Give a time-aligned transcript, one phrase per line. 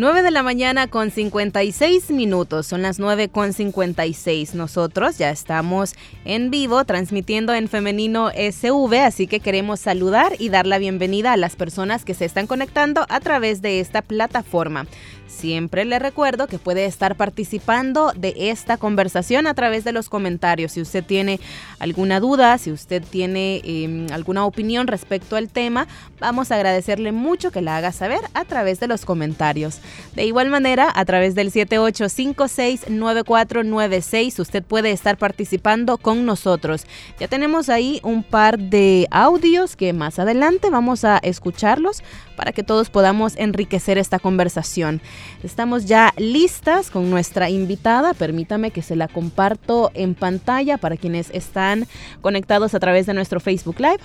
[0.00, 4.54] 9 de la mañana con 56 minutos, son las 9 con 56.
[4.54, 5.94] Nosotros ya estamos
[6.24, 11.36] en vivo transmitiendo en femenino SV, así que queremos saludar y dar la bienvenida a
[11.36, 14.86] las personas que se están conectando a través de esta plataforma.
[15.30, 20.72] Siempre le recuerdo que puede estar participando de esta conversación a través de los comentarios.
[20.72, 21.38] Si usted tiene
[21.78, 25.86] alguna duda, si usted tiene em, alguna opinión respecto al tema,
[26.18, 29.80] vamos a agradecerle mucho que la haga saber a través de los comentarios.
[30.14, 36.86] De igual manera, a través del 78569496, usted puede estar participando con nosotros.
[37.18, 42.02] Ya tenemos ahí un par de audios que más adelante vamos a escucharlos
[42.36, 45.02] para que todos podamos enriquecer esta conversación.
[45.42, 48.14] Estamos ya listas con nuestra invitada.
[48.14, 51.86] Permítame que se la comparto en pantalla para quienes están
[52.20, 54.00] conectados a través de nuestro Facebook Live.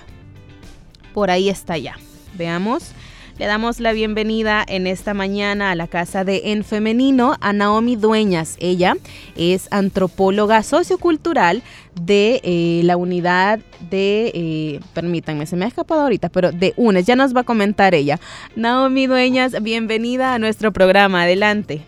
[1.14, 1.96] Por ahí está ya.
[2.34, 2.92] Veamos.
[3.38, 7.94] Le damos la bienvenida en esta mañana a la casa de En Femenino a Naomi
[7.94, 8.56] Dueñas.
[8.60, 8.96] Ella
[9.36, 11.62] es antropóloga sociocultural
[12.00, 13.58] de eh, la unidad
[13.90, 17.04] de, eh, permítanme, se me ha escapado ahorita, pero de UNES.
[17.04, 18.18] Ya nos va a comentar ella.
[18.54, 21.24] Naomi Dueñas, bienvenida a nuestro programa.
[21.24, 21.82] Adelante.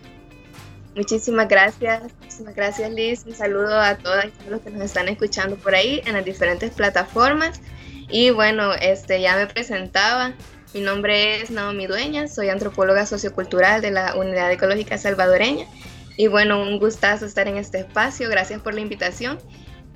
[0.95, 3.23] Muchísimas gracias, muchísimas gracias Liz.
[3.25, 7.59] Un saludo a todos los que nos están escuchando por ahí en las diferentes plataformas.
[8.07, 10.35] Y bueno, este ya me presentaba.
[10.73, 15.65] Mi nombre es Naomi Dueña, soy antropóloga sociocultural de la Unidad Ecológica Salvadoreña.
[16.15, 19.39] Y bueno, un gustazo estar en este espacio, gracias por la invitación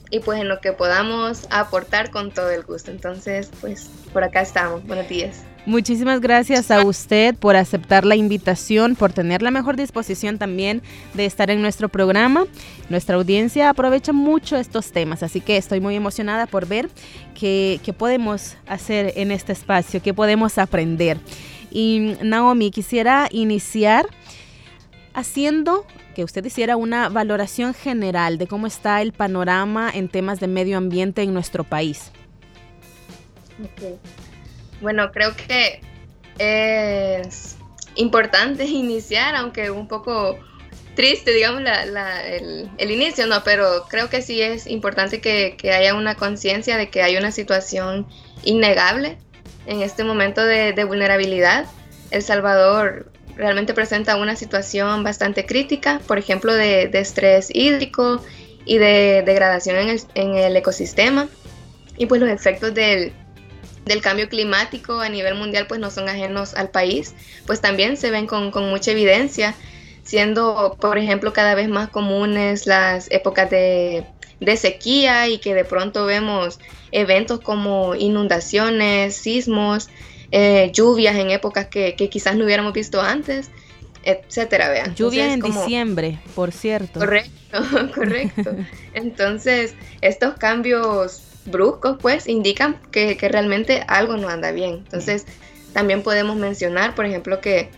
[0.09, 2.89] y pues en lo que podamos aportar con todo el gusto.
[2.89, 4.83] Entonces, pues por acá estamos.
[4.85, 5.43] Buenos días.
[5.65, 10.81] Muchísimas gracias a usted por aceptar la invitación, por tener la mejor disposición también
[11.13, 12.45] de estar en nuestro programa.
[12.89, 16.89] Nuestra audiencia aprovecha mucho estos temas, así que estoy muy emocionada por ver
[17.33, 21.17] qué, podemos hacer en este espacio, qué podemos aprender.
[21.71, 24.05] Y Naomi, quisiera iniciar
[25.13, 30.47] haciendo que usted hiciera una valoración general de cómo está el panorama en temas de
[30.47, 32.11] medio ambiente en nuestro país.
[34.81, 35.81] Bueno, creo que
[36.39, 37.57] es
[37.95, 40.39] importante iniciar, aunque un poco
[40.95, 41.63] triste, digamos,
[42.77, 43.43] el, inicio, ¿no?
[43.43, 48.07] Pero creo que sí es importante que, haya una conciencia de que hay una situación
[48.43, 49.17] innegable
[49.65, 51.65] en este momento de, vulnerabilidad.
[52.11, 58.23] El Salvador realmente presenta una situación bastante crítica, por ejemplo, de, estrés hídrico
[58.65, 61.27] y de degradación en el, en el ecosistema.
[61.97, 63.13] Y pues los efectos del,
[63.85, 67.13] del cambio climático a nivel mundial pues no son ajenos al país,
[67.45, 69.55] pues también se ven con, mucha evidencia,
[70.03, 74.05] siendo por ejemplo cada vez más comunes las épocas de,
[74.57, 76.59] sequía y que de pronto vemos
[76.91, 79.89] eventos como inundaciones, sismos,
[80.31, 83.49] eh, lluvias en épocas que, quizás no hubiéramos visto antes,
[84.03, 84.95] etcétera, vean.
[84.95, 86.99] Lluvia en diciembre, por cierto.
[86.99, 87.63] Correcto,
[87.95, 88.55] correcto.
[88.93, 94.75] Entonces, estos cambios bruscos, pues indican que, realmente algo no anda bien.
[94.75, 95.25] Entonces,
[95.73, 97.69] también podemos mencionar, por ejemplo, que,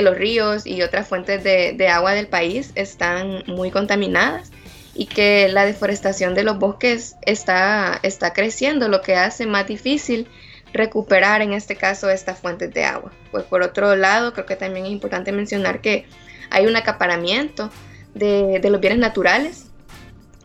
[0.00, 4.52] los ríos y otras fuentes de, agua del país están muy contaminadas
[4.94, 10.28] y que la deforestación de los bosques está, está creciendo, lo que hace más difícil
[10.72, 13.10] recuperar en este caso estas fuentes de agua.
[13.32, 16.06] Pues por otro lado, creo que también es importante mencionar que
[16.50, 17.68] hay un acaparamiento
[18.14, 19.67] de, de los bienes naturales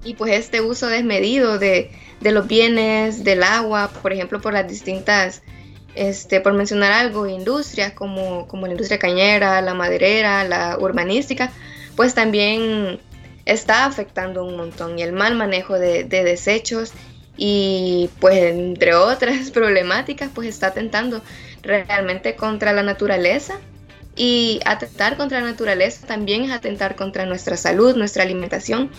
[0.03, 1.91] y pues este uso desmedido de,
[2.21, 5.41] de los bienes, del agua, por ejemplo, por las distintas,
[5.95, 11.51] este, por mencionar algo, industrias como, como la industria cañera, la maderera, la urbanística,
[11.95, 12.99] pues también
[13.45, 16.93] está afectando un montón y el mal manejo de, desechos
[17.35, 21.21] y pues entre otras problemáticas pues está atentando
[21.61, 23.59] realmente contra la naturaleza
[24.15, 28.91] y atentar contra la naturaleza también es atentar contra nuestra salud, nuestra alimentación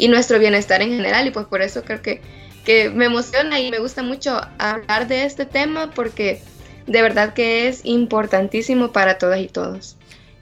[0.00, 2.20] y nuestro bienestar en general y pues por eso creo que
[2.64, 6.42] que me emociona y me gusta mucho hablar de este tema porque
[6.86, 9.96] de verdad que es importantísimo para todas y todos.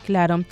[0.04, 0.44] Claro.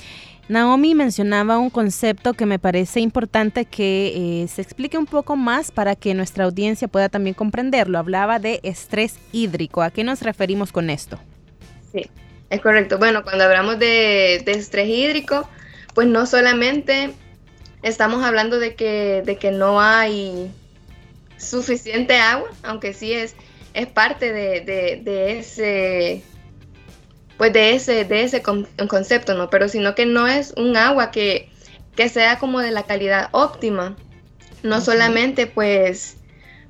[0.49, 5.73] Naomi mencionaba un concepto que me parece importante que eh, se explique un poco más
[5.73, 7.99] para que nuestra audiencia pueda también comprenderlo.
[7.99, 9.82] Hablaba de estrés hídrico.
[9.82, 11.19] ¿A qué nos referimos con esto?
[11.93, 12.08] Sí,
[12.49, 12.99] es correcto.
[12.99, 15.49] Bueno, cuando hablamos de, de estrés hídrico,
[15.94, 17.12] pues no solamente
[17.86, 20.50] estamos hablando de que, de que no hay
[21.38, 23.36] suficiente agua, aunque sí es,
[23.74, 26.22] es parte de, ese
[27.36, 29.50] pues de ese, de ese concepto, ¿no?
[29.50, 31.50] Pero sino que no es un agua que,
[31.94, 33.94] que sea como de la calidad óptima,
[34.62, 36.16] no solamente pues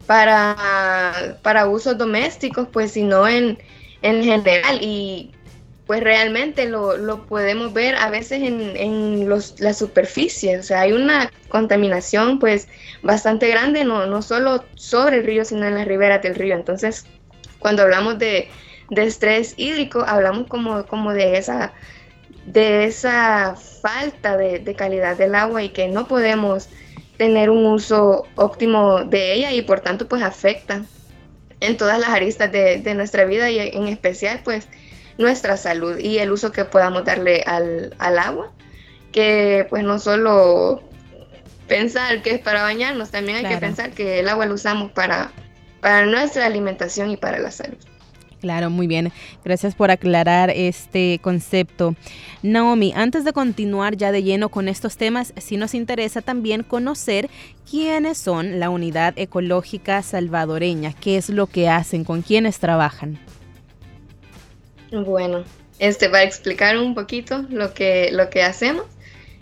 [0.06, 3.58] para, para usos domésticos, pues sino en,
[4.02, 4.82] en general.
[4.82, 5.30] Y
[5.86, 10.80] pues realmente lo, lo, podemos ver a veces en, en los, la superficie, o sea,
[10.80, 12.68] hay una contaminación pues
[13.02, 16.56] bastante grande, no, no solo sobre el río, sino en las riberas del río.
[16.56, 17.06] Entonces,
[17.60, 18.48] cuando hablamos de,
[18.90, 21.72] de estrés hídrico, hablamos como, como de esa
[22.46, 26.68] de esa falta de, de, calidad del agua y que no podemos
[27.16, 30.84] tener un uso óptimo de ella y por tanto pues afecta
[31.58, 34.68] en todas las aristas de, de nuestra vida y en especial pues
[35.18, 38.52] nuestra salud y el uso que podamos darle al, al agua,
[39.12, 40.82] que pues no solo
[41.68, 45.32] pensar que es para bañarnos, también hay que pensar que el agua lo usamos para,
[45.80, 47.78] para nuestra alimentación y para la salud.
[48.40, 49.12] Claro, muy bien.
[49.44, 51.94] Gracias por aclarar este concepto.
[52.42, 57.30] Naomi, antes de continuar ya de lleno con estos temas, sí nos interesa también conocer
[57.68, 63.18] quiénes son la unidad ecológica salvadoreña, qué es lo que hacen, con quiénes trabajan.
[64.92, 65.44] Bueno,
[65.78, 68.86] este para explicar un poquito lo que, lo que hacemos,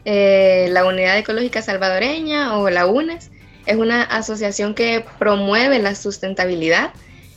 [0.05, 3.31] eh, la Unidad Ecológica Salvadoreña o la UNES
[3.67, 6.93] es una asociación que promueve la sustentabilidad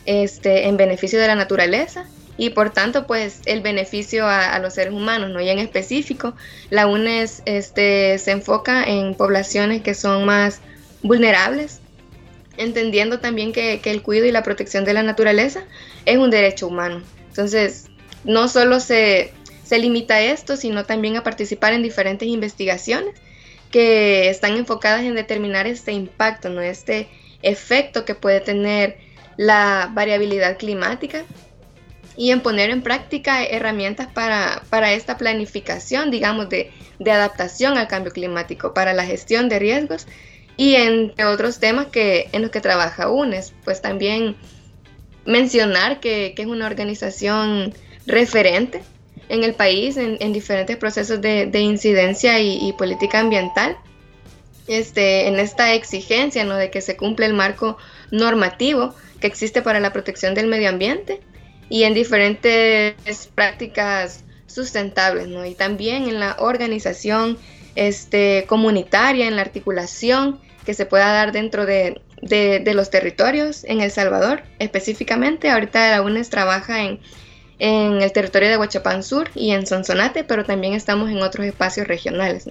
[0.05, 2.05] este, en beneficio de la naturaleza
[2.37, 5.41] y por tanto pues el beneficio a, los seres humanos, ¿no?
[5.41, 6.33] Y en específico
[6.69, 10.61] la UNES este, se enfoca en poblaciones que son más
[11.03, 11.79] vulnerables,
[12.57, 15.63] entendiendo también que, que el cuidado y la protección de la naturaleza
[16.05, 17.01] es un derecho humano.
[17.29, 17.89] Entonces,
[18.23, 19.33] no solo se,
[19.71, 23.15] limita a esto, sino también a participar en diferentes investigaciones
[23.71, 26.61] que están enfocadas en determinar este impacto, ¿no?
[26.61, 27.09] este
[27.41, 28.97] efecto que puede tener
[29.35, 31.23] la variabilidad climática
[32.17, 38.73] y en poner en práctica herramientas para, esta planificación, digamos, de, adaptación al cambio climático,
[38.73, 40.07] para la gestión de riesgos
[40.57, 43.53] y entre otros temas que, en los que trabaja UNES.
[43.63, 44.35] Pues también
[45.25, 47.75] mencionar que, que es una organización
[48.07, 48.81] referente
[49.29, 53.77] en el país en, diferentes procesos de, incidencia y, política ambiental.
[54.67, 56.55] Este, en esta exigencia ¿no?
[56.55, 57.77] de que se cumpla el marco
[58.11, 61.21] normativo que existe para la protección del medio ambiente
[61.69, 65.45] y en diferentes prácticas sustentables, ¿no?
[65.45, 67.37] y también en la organización
[67.75, 73.79] este, comunitaria, en la articulación que se pueda dar dentro de, de los territorios en
[73.79, 75.49] El Salvador, específicamente.
[75.49, 76.99] Ahorita la UNES trabaja en
[77.59, 81.87] en el territorio de Huachapán Sur y en Sonsonate, pero también estamos en otros espacios
[81.87, 82.49] regionales.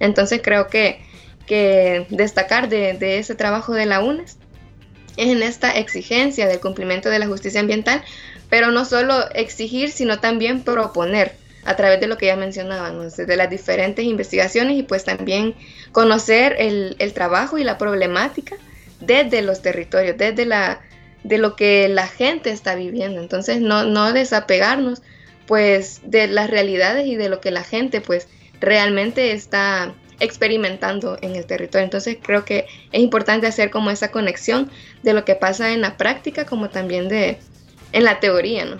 [0.00, 1.00] Entonces creo que,
[1.46, 4.38] que destacar de, ese trabajo de la UNES
[5.16, 8.02] es en esta exigencia del cumplimiento de la justicia ambiental,
[8.48, 11.32] pero no solo exigir, sino también proponer
[11.64, 15.54] a través de lo que ya mencionaba, de las diferentes investigaciones y pues también
[15.92, 18.56] conocer el, el trabajo y la problemática
[19.00, 20.80] desde los territorios, desde la
[21.24, 23.20] de lo que la gente está viviendo.
[23.20, 25.02] Entonces, no, no desapegarnos
[25.46, 28.28] pues de las realidades y de lo que la gente pues
[28.60, 31.84] realmente está experimentando en el territorio.
[31.84, 34.70] Entonces creo que es importante hacer como esa conexión
[35.02, 37.38] de lo que pasa en la práctica como también de
[37.92, 38.76] en la teoría, ¿no?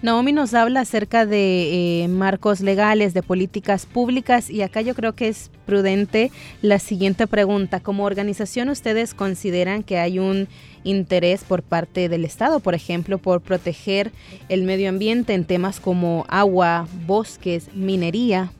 [0.00, 5.16] Naomi nos habla acerca de eh, marcos legales, de políticas públicas y acá yo creo
[5.16, 6.30] que es prudente
[6.62, 7.80] la siguiente pregunta.
[7.80, 10.46] Como organización, ¿ustedes consideran que hay un
[10.84, 14.12] interés por parte del Estado, por ejemplo, por proteger
[14.48, 18.52] el medio ambiente en temas como agua, bosques, minería?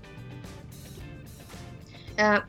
[2.18, 2.46] Ah,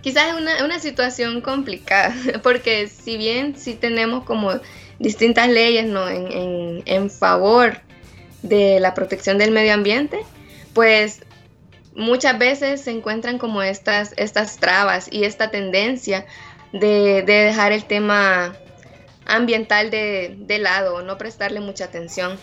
[0.00, 4.52] quizás es una, una, situación complicada, porque si bien sí tenemos como
[5.00, 6.08] distintas leyes ¿no?
[6.08, 7.84] en, en, en favor
[8.42, 10.20] de la protección del medio ambiente,
[10.74, 11.22] pues
[11.94, 16.26] muchas veces se encuentran como estas, estas trabas y esta tendencia
[16.72, 18.54] de, dejar el tema
[19.24, 22.38] ambiental de, lado, no prestarle mucha atención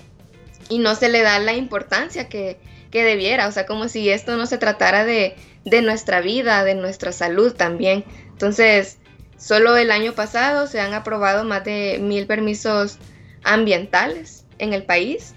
[0.70, 2.60] y no se le da la importancia que,
[2.92, 5.36] debiera, o sea, como si esto no se tratara de,
[5.66, 8.06] de, nuestra vida, de nuestra salud también.
[8.28, 9.00] Entonces,
[9.38, 13.00] solo el año pasado se han aprobado más de mil permisos
[13.44, 15.34] ambientales en el país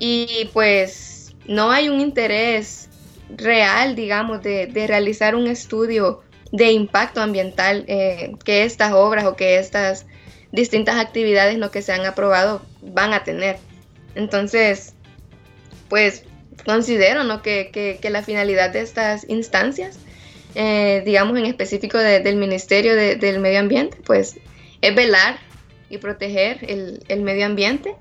[0.00, 2.88] y pues no hay un interés
[3.36, 9.58] real, digamos, de, realizar un estudio de impacto ambiental eh, que estas obras o que
[9.58, 10.06] estas
[10.50, 13.58] distintas actividades lo que se han aprobado van a tener.
[14.14, 14.94] Entonces,
[15.88, 16.24] pues
[16.64, 17.42] considero ¿no?
[17.42, 19.98] que, la finalidad de estas instancias,
[20.54, 24.38] eh, digamos en específico del Ministerio del Medio Ambiente, pues
[24.80, 25.38] es velar
[25.90, 27.94] y proteger el, el medio ambiente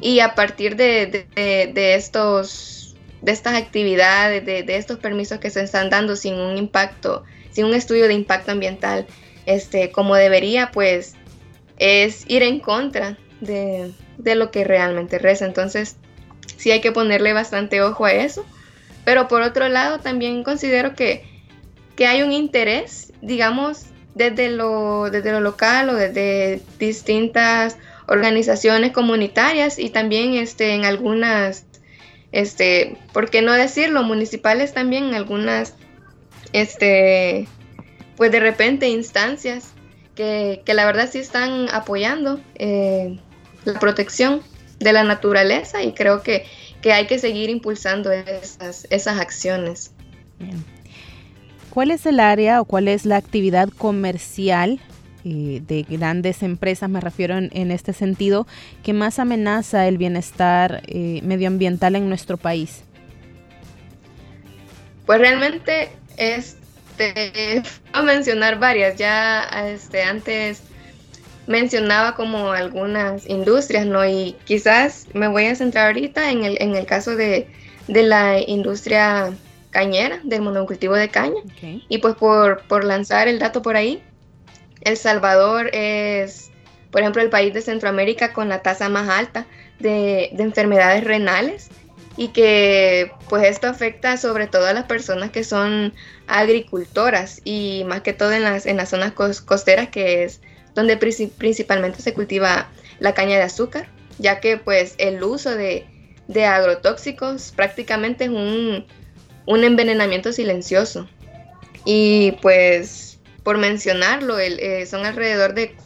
[0.00, 1.26] y a partir de,
[1.74, 7.64] estos de estas actividades, de, estos permisos que se están dando sin un impacto, sin
[7.64, 9.06] un estudio de impacto ambiental,
[9.46, 11.14] este, como debería, pues
[11.78, 15.46] es ir en contra de, de lo que realmente reza.
[15.46, 15.96] Entonces,
[16.56, 18.44] sí hay que ponerle bastante ojo a eso.
[19.04, 21.24] Pero por otro lado, también considero que,
[21.96, 29.78] que hay un interés, digamos, desde lo, desde lo local o desde distintas organizaciones comunitarias
[29.78, 31.64] y también este, en algunas,
[32.32, 34.02] este, ¿por qué no decirlo?
[34.02, 35.74] Municipales también, en algunas,
[36.52, 37.48] este,
[38.16, 39.72] pues de repente instancias
[40.14, 43.18] que, la verdad sí están apoyando eh,
[43.64, 44.42] la protección
[44.78, 46.44] de la naturaleza y creo que,
[46.84, 49.92] hay que seguir impulsando esas, esas acciones.
[51.70, 54.80] ¿Cuál es el área o cuál es la actividad comercial
[55.24, 58.46] eh, de grandes empresas, me refiero en, este sentido,
[58.82, 62.82] que más amenaza el bienestar eh, medioambiental en nuestro país?
[65.06, 67.62] Pues realmente, este,
[67.92, 70.62] a mencionar varias, ya este, antes
[71.46, 74.04] mencionaba como algunas industrias, ¿no?
[74.06, 77.48] Y quizás me voy a centrar ahorita en el, en el caso de,
[77.88, 79.32] de la industria
[79.70, 81.40] cañera, del monocultivo de caña.
[81.88, 84.02] Y pues por, por lanzar el dato por ahí,
[84.84, 86.50] el Salvador es,
[86.90, 89.46] por ejemplo, el país de Centroamérica con la tasa más alta
[89.80, 91.68] de, enfermedades renales
[92.16, 95.92] y que pues esto afecta sobre todo a las personas que son
[96.28, 100.40] agricultoras y más que todo en las, en las zonas costeras que es
[100.74, 102.68] donde principalmente se cultiva
[103.00, 103.88] la caña de azúcar,
[104.18, 105.86] ya que pues el uso de,
[106.46, 108.86] agrotóxicos prácticamente es un,
[109.46, 111.08] un envenenamiento silencioso.
[111.84, 113.13] Y pues
[113.44, 115.76] por mencionarlo, eh, son alrededor de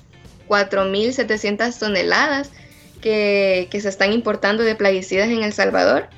[0.49, 2.51] 4.700 toneladas
[3.03, 6.09] que, se están importando de plaguicidas en El Salvador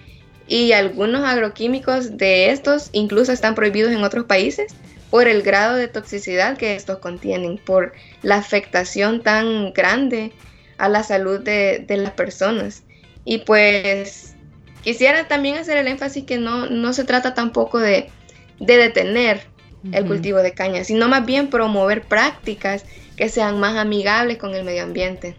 [0.46, 4.74] y algunos agroquímicos de estos incluso están prohibidos en otros países
[5.10, 7.92] por el grado de toxicidad que estos contienen, por
[8.22, 10.32] la afectación tan grande
[10.78, 12.84] a la salud de, las personas.
[13.24, 14.34] Y pues
[14.82, 18.08] quisiera también hacer el énfasis que no, no se trata tampoco de,
[18.60, 19.49] de detener
[19.92, 22.84] el cultivo de caña, sino más bien promover prácticas
[23.16, 25.36] que sean más amigables con el medio ambiente.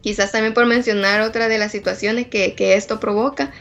[0.00, 3.52] Quizás también por mencionar otra de las situaciones que, esto provoca,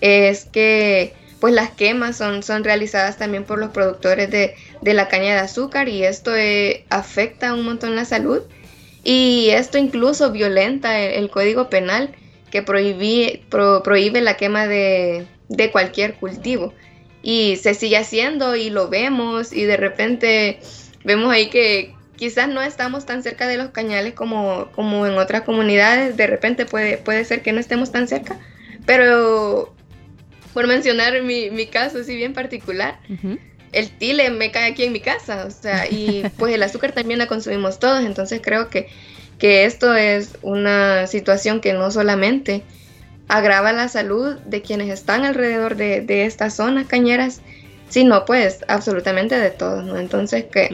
[0.00, 5.34] es que pues las quemas son, son realizadas también por los productores de, la caña
[5.34, 8.40] de azúcar y esto eh, afecta un montón la salud
[9.02, 12.14] y esto incluso violenta el, código penal
[12.50, 13.42] que prohíbe,
[13.84, 16.72] prohíbe la quema de, de cualquier cultivo
[17.24, 20.60] y se sigue haciendo y lo vemos y de repente
[21.04, 25.42] vemos ahí que quizás no estamos tan cerca de los cañales como, como en otras
[25.42, 28.38] comunidades, de repente puede, puede ser que no estemos tan cerca,
[28.84, 29.74] pero
[30.52, 33.00] por mencionar mi, mi caso así bien particular,
[33.72, 37.18] el tile me cae aquí en mi casa, o sea, y pues el azúcar también
[37.18, 38.88] la consumimos todos, entonces creo que,
[39.38, 42.62] que esto es una situación que no solamente
[43.28, 47.40] agrava la salud de quienes están alrededor de, estas zonas cañeras,
[47.88, 49.98] sino pues absolutamente de todos, ¿no?
[49.98, 50.68] Entonces que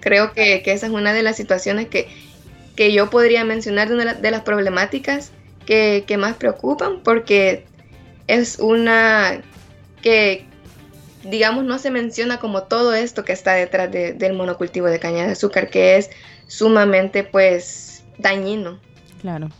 [0.00, 2.08] creo que, esa es una de las situaciones que,
[2.76, 5.32] que yo podría mencionar de una de las problemáticas
[5.66, 7.64] que, más preocupan, porque
[8.26, 9.40] es una
[10.02, 10.46] que,
[11.24, 15.32] digamos, no se menciona como todo esto que está detrás del monocultivo de caña de
[15.32, 16.10] azúcar, que es
[16.48, 18.80] sumamente pues dañino.
[19.20, 19.50] Claro.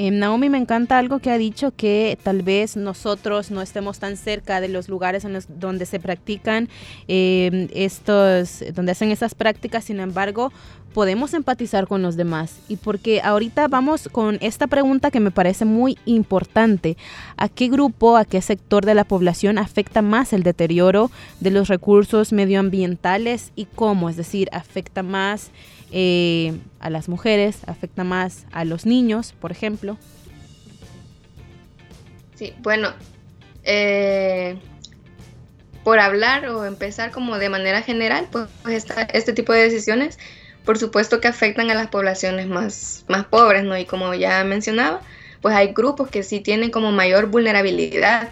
[0.00, 4.16] Em, Naomi, me encanta algo que ha dicho que tal vez nosotros no estemos tan
[4.16, 5.26] cerca de los lugares
[5.58, 6.68] donde se practican
[7.08, 10.52] em, estos, donde hacen esas prácticas, sin embargo,
[10.94, 12.60] podemos empatizar con los demás.
[12.68, 16.96] Y porque ahorita vamos con esta pregunta que me parece muy importante.
[17.36, 21.66] ¿A qué grupo, a qué sector de la población afecta más el deterioro de los
[21.66, 24.10] recursos medioambientales y cómo?
[24.10, 25.50] Es decir, afecta más
[25.92, 29.96] eh, a las mujeres, afecta más a los niños, por ejemplo.
[32.34, 32.92] Sí, bueno,
[33.64, 34.56] eh,
[35.82, 38.48] por hablar o empezar como de manera general, pues
[39.12, 40.18] este tipo de decisiones,
[40.64, 43.76] por supuesto que afectan a las poblaciones más, más pobres, ¿no?
[43.76, 45.00] Y como ya mencionaba,
[45.40, 48.28] pues hay grupos que sí tienen como mayor vulnerabilidad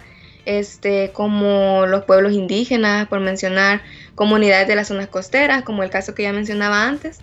[0.47, 3.81] este, como los pueblos indígenas, por mencionar
[4.17, 7.19] comunidades de las zonas costeras, como el caso que ya mencionaba antes,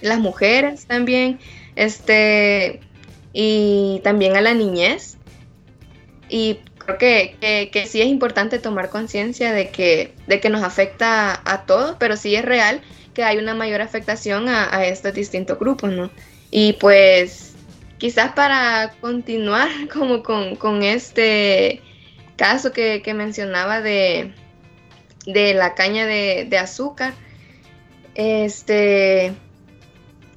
[0.00, 1.38] las mujeres también,
[1.76, 2.80] este,
[3.34, 5.18] y también a la niñez.
[6.30, 11.42] Y creo que, que, sí es importante tomar conciencia de que, de que nos afecta
[11.44, 12.80] a, todos, pero sí es real
[13.12, 16.10] que hay una mayor afectación a, a estos distintos grupos, ¿no?
[16.50, 17.48] Y pues
[17.98, 21.82] quizás para continuar como con, este
[22.36, 24.32] caso que, mencionaba de,
[25.32, 27.14] de, la caña de, azúcar,
[28.14, 29.32] este,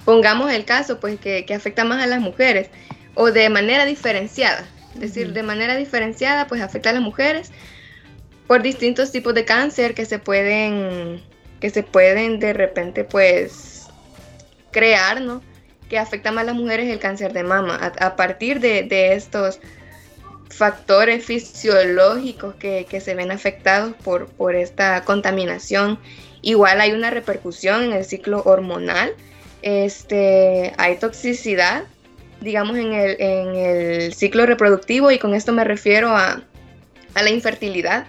[0.04, 2.70] pongamos el caso pues que, afecta más a las mujeres
[3.14, 7.50] o de manera diferenciada, es decir, de manera diferenciada pues afecta a las mujeres
[8.46, 11.22] por distintos tipos de cáncer que se pueden
[11.60, 13.86] que se pueden de repente pues
[14.72, 15.42] crear, ¿no?
[15.92, 19.60] que afecta más a las mujeres el cáncer de mama, a, partir de, estos
[20.54, 25.98] factores fisiológicos que, se ven afectados por, por, esta contaminación.
[26.42, 29.14] Igual hay una repercusión en el ciclo hormonal,
[29.62, 31.84] este, hay toxicidad,
[32.40, 36.42] digamos, en el, en el ciclo reproductivo y con esto me refiero a,
[37.14, 38.06] a la infertilidad.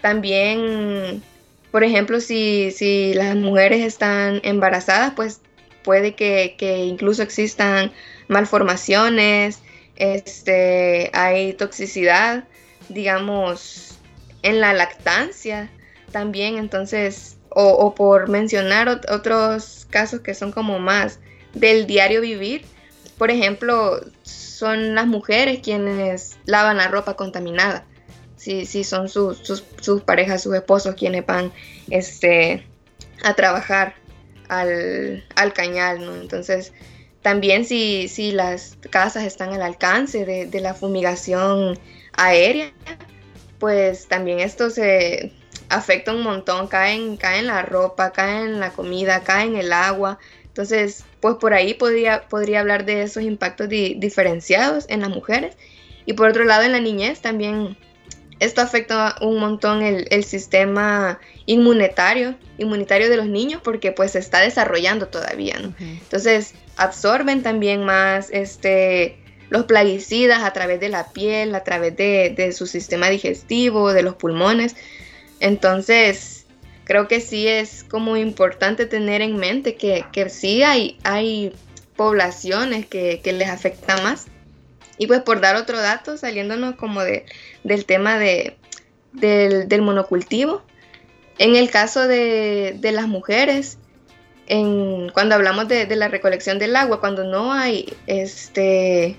[0.00, 1.22] También,
[1.70, 5.40] por ejemplo, si, si las mujeres están embarazadas, pues
[5.82, 7.92] puede que, incluso existan
[8.28, 9.60] malformaciones,
[10.02, 12.42] este, hay toxicidad,
[12.88, 13.98] digamos,
[14.42, 15.70] en la lactancia
[16.10, 21.20] también, entonces, o, por mencionar otros casos que son como más
[21.54, 22.64] del diario vivir,
[23.16, 27.84] por ejemplo, son las mujeres quienes lavan la ropa contaminada.
[28.36, 31.52] Si, sí, son sus, sus, parejas, sus esposos quienes van
[31.90, 32.66] este,
[33.22, 33.94] a trabajar
[34.48, 36.16] al, cañal, ¿no?
[36.16, 36.72] Entonces,
[37.22, 41.78] también si, si las casas están al alcance de, la fumigación
[42.12, 42.72] aérea,
[43.58, 45.32] pues también esto se
[45.68, 50.18] afecta un montón, cae en, la ropa, cae en la comida, cae en el agua.
[50.44, 55.56] Entonces, pues por ahí podría, podría hablar de esos impactos diferenciados en las mujeres.
[56.04, 57.76] Y por otro lado, en la niñez también
[58.42, 64.40] esto afecta un montón el, sistema inmunitario, inmunitario de los niños porque pues se está
[64.40, 65.72] desarrollando todavía, ¿no?
[65.78, 69.16] Entonces absorben también más este,
[69.48, 74.16] los plaguicidas a través de la piel, a través de, su sistema digestivo, de los
[74.16, 74.74] pulmones.
[75.38, 76.46] Entonces
[76.82, 81.52] creo que sí es como importante tener en mente que, que sí hay, hay
[81.94, 84.26] poblaciones que, que les afecta más
[85.02, 87.26] y pues por dar otro dato, saliéndonos como de,
[87.64, 88.56] del tema de,
[89.12, 90.62] del, monocultivo,
[91.38, 93.78] en el caso de, las mujeres,
[94.46, 99.16] en, cuando hablamos de, la recolección del agua, cuando no hay este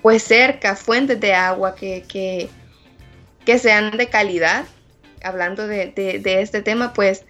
[0.00, 2.48] pues cerca fuentes de agua que,
[3.44, 4.64] que, sean de calidad,
[5.22, 5.92] hablando de,
[6.24, 7.26] este tema, pues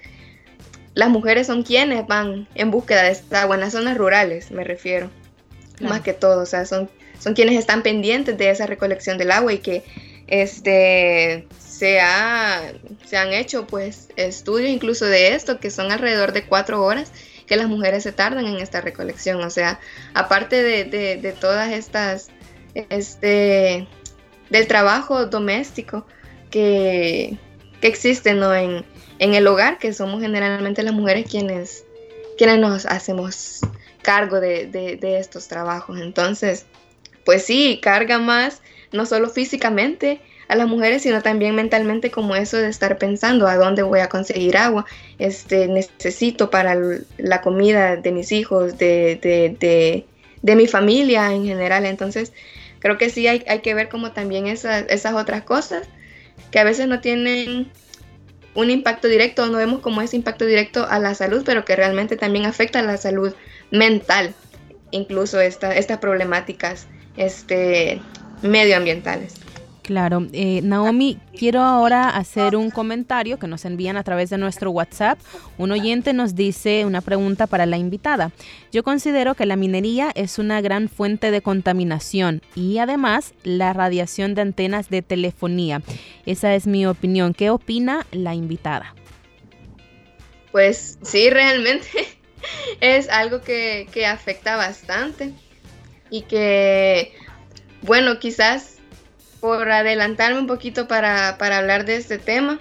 [0.94, 4.62] las mujeres son quienes van en búsqueda de esta agua en las zonas rurales, me
[4.62, 5.10] refiero,
[5.80, 6.88] más que todo, o sea, son
[7.20, 9.84] son quienes están pendientes de esa recolección del agua y que
[10.26, 12.00] este, se,
[13.04, 17.12] se han hecho pues estudios incluso de esto, que son alrededor de cuatro horas
[17.46, 19.42] que las mujeres se tardan en esta recolección.
[19.42, 19.80] O sea,
[20.14, 22.28] aparte de, todas estas,
[22.74, 23.88] este,
[24.50, 26.06] del trabajo doméstico
[26.48, 27.36] que,
[27.80, 28.54] que existe ¿no?
[28.54, 28.84] en,
[29.18, 31.84] el hogar, que somos generalmente las mujeres quienes,
[32.38, 33.60] quienes nos hacemos
[34.00, 36.00] cargo de, de estos trabajos.
[36.00, 36.66] Entonces,
[37.30, 42.56] pues sí, carga más, no solo físicamente a las mujeres, sino también mentalmente como eso
[42.56, 44.84] de estar pensando a dónde voy a conseguir agua,
[45.20, 46.76] este, necesito para
[47.18, 50.04] la comida de mis hijos, de,
[50.42, 51.86] mi familia en general.
[51.86, 52.32] Entonces,
[52.80, 55.86] creo que sí hay, hay que ver como también esas, esas otras cosas
[56.50, 57.70] que a veces no tienen
[58.56, 62.16] un impacto directo, no vemos como ese impacto directo a la salud, pero que realmente
[62.16, 63.32] también afecta a la salud
[63.70, 64.34] mental,
[64.90, 68.00] incluso estas problemáticas este,
[68.42, 69.34] medioambientales.
[69.90, 74.70] Claro, eh, Naomi, quiero ahora hacer un comentario que nos envían a través de nuestro
[74.70, 75.18] WhatsApp.
[75.58, 78.30] Un oyente nos dice una pregunta para la invitada.
[78.70, 84.36] Yo considero que la minería es una gran fuente de contaminación y además la radiación
[84.36, 85.82] de antenas de telefonía.
[86.24, 87.34] Esa es mi opinión.
[87.34, 88.94] ¿Qué opina la invitada?
[90.52, 91.88] Pues sí, realmente
[92.80, 95.32] es algo que, que afecta bastante
[96.10, 97.14] y que,
[97.82, 98.76] bueno, quizás
[99.40, 102.60] por adelantarme un poquito para, hablar de este tema,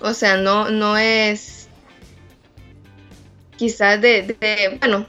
[0.00, 1.68] o sea, no, no es
[3.56, 5.06] quizás de, bueno,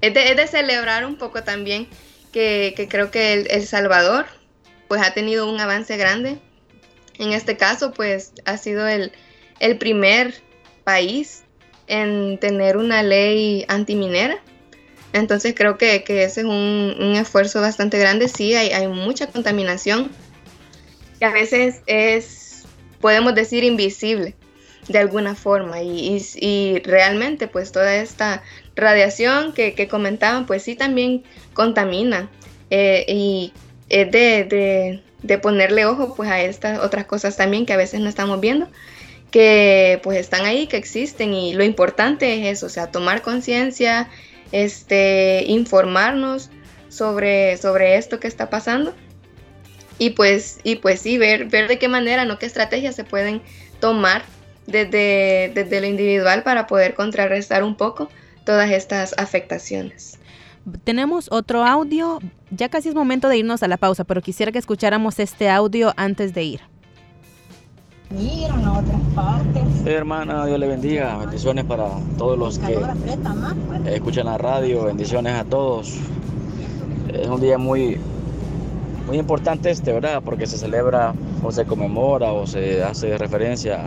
[0.00, 1.88] es de, celebrar un poco también
[2.32, 4.26] que, creo que el, Salvador
[4.88, 6.38] pues ha tenido un avance grande.
[7.18, 9.12] En este caso pues ha sido el,
[9.58, 10.34] el primer
[10.84, 11.44] país
[11.86, 14.40] en tener una ley antiminera
[15.12, 18.28] entonces creo que, ese es un, esfuerzo bastante grande.
[18.28, 20.10] Sí, hay, mucha contaminación
[21.18, 22.64] que a veces es,
[23.00, 24.34] podemos decir, invisible
[24.88, 25.82] de alguna forma.
[25.82, 28.42] Y, realmente pues toda esta
[28.76, 32.30] radiación que, comentaban pues sí también contamina
[32.70, 33.52] eh, y
[33.88, 38.08] es de, de, ponerle ojo pues a estas otras cosas también que a veces no
[38.08, 38.68] estamos viendo,
[39.30, 44.08] que pues están ahí, que existen y lo importante es eso, sea, tomar conciencia,
[44.52, 46.50] este, informarnos
[46.88, 48.94] sobre, sobre esto que está pasando
[50.00, 53.42] y pues, y pues sí, ver, ver de qué manera, no qué estrategias se pueden
[53.80, 54.22] tomar
[54.66, 58.08] desde, desde lo individual para poder contrarrestar un poco
[58.44, 60.18] todas estas afectaciones.
[60.84, 62.18] Tenemos otro audio,
[62.50, 65.92] ya casi es momento de irnos a la pausa, pero quisiera que escucháramos este audio
[65.96, 66.69] antes de ir.
[68.10, 69.62] Miran a otras partes.
[69.84, 71.16] Sí, hermana, Dios le bendiga.
[71.18, 72.76] Bendiciones para todos los que
[73.86, 74.84] escuchan la radio.
[74.84, 75.96] Bendiciones a todos.
[77.12, 77.98] Es un día muy,
[79.06, 80.22] muy importante este, ¿verdad?
[80.24, 83.80] Porque se celebra o se conmemora o se hace referencia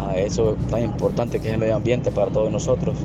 [0.00, 2.96] a eso tan importante que es el medio ambiente para todos nosotros.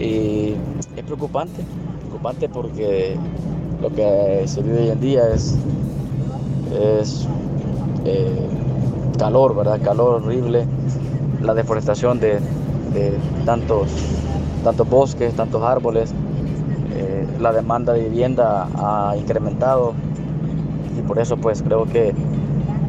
[0.00, 0.54] Y
[0.96, 1.62] es preocupante,
[2.00, 3.16] preocupante porque
[3.82, 5.58] lo que se vive hoy en día es,
[6.72, 7.28] es
[8.06, 8.48] eh,
[9.18, 9.80] calor, ¿verdad?
[9.82, 10.64] Calor horrible,
[11.42, 12.38] la deforestación de,
[13.44, 13.88] tantos,
[14.64, 16.12] tantos bosques, tantos árboles,
[16.96, 19.92] eh, la demanda de vivienda ha incrementado.
[20.98, 22.14] Y por eso pues creo que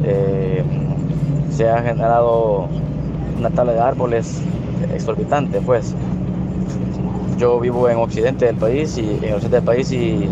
[0.04, 0.64] eh,
[1.50, 2.66] se ha generado
[3.38, 4.40] una tala de árboles
[4.94, 5.94] exorbitante pues.
[7.38, 10.28] Yo vivo en occidente del país y en occidente del país y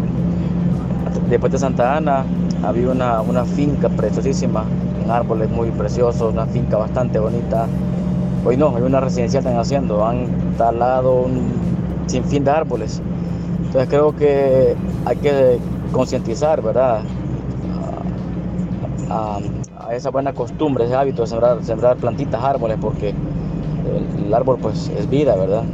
[1.31, 2.25] después de Santa Ana
[2.63, 4.65] había una, una finca preciosísima,
[5.11, 7.67] árboles muy preciosos, una finca bastante bonita.
[8.45, 11.51] Hoy no, hay una residencial están haciendo, han talado un
[12.07, 13.03] sinfín de árboles.
[13.59, 15.59] Entonces creo que hay que
[15.93, 17.03] concientizar, ¿verdad?
[19.11, 19.41] A,
[19.93, 24.91] esa buena costumbre, ese hábito de sembrar, sembrar plantitas, árboles, porque el, el árbol pues
[24.95, 25.65] es vida, ¿verdad?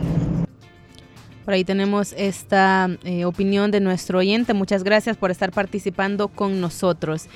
[1.45, 4.55] Por ahí tenemos esta eh, opinión de nuestro oyente.
[4.55, 7.27] Muchas gracias por estar participando con nosotros.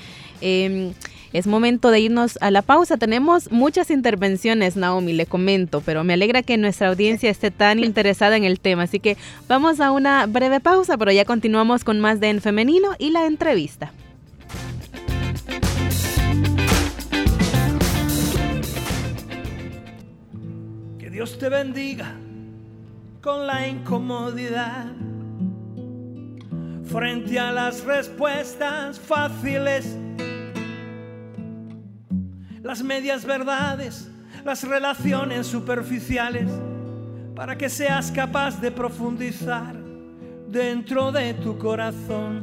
[0.41, 0.93] Em,
[1.33, 2.97] es momento de irnos a la pausa.
[2.97, 8.37] Tenemos muchas intervenciones, Naomi, le comento, pero me alegra que nuestra audiencia esté tan interesada
[8.37, 8.83] en el tema.
[8.83, 12.89] Así que vamos a una breve pausa, pero ya continuamos con más de En Femenino
[12.97, 13.91] y la entrevista.
[20.97, 22.15] Que Dios te bendiga
[23.21, 24.87] con la incomodidad.
[26.85, 29.95] Frente a las respuestas fáciles,
[32.69, 34.07] las medias verdades,
[34.45, 36.51] las relaciones superficiales,
[37.35, 39.73] para que seas capaz de profundizar
[40.47, 42.41] dentro de tu corazón.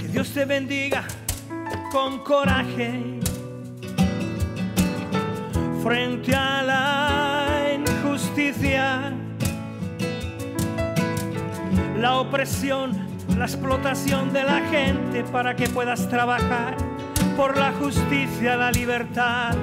[0.00, 1.04] Que Dios te bendiga
[1.92, 3.20] con coraje
[5.80, 7.44] frente a la
[12.00, 12.90] la opresión,
[13.36, 16.87] la explotación de la gente para que puedas trabajar
[17.38, 19.54] por la justicia, la libertad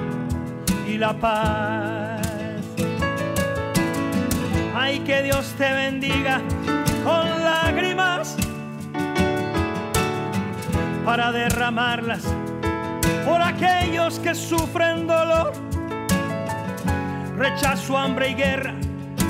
[0.88, 2.26] y la paz.
[4.74, 6.40] Ay, que Dios te bendiga
[7.04, 8.34] con lágrimas
[11.04, 12.24] para derramarlas
[13.26, 15.52] por aquellos que sufren dolor
[17.36, 18.72] rechazo, hambre y guerra,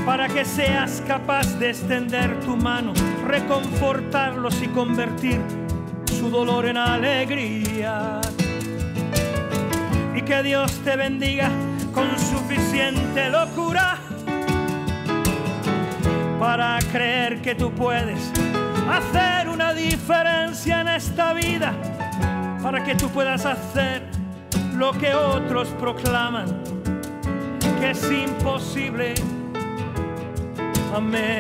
[0.05, 2.93] para que seas capaz de extender tu mano,
[3.27, 5.66] reconfortarlos y convertir
[6.27, 8.21] su dolor en alegría.
[10.15, 11.51] Y que Dios te bendiga
[11.95, 13.99] con suficiente locura
[16.41, 18.33] para creer que tú puedes
[18.91, 21.73] hacer una diferencia en esta vida,
[22.63, 24.03] para que tú puedas hacer
[24.75, 26.47] lo que otros proclaman
[27.81, 29.15] que es imposible.
[30.95, 31.37] Amén.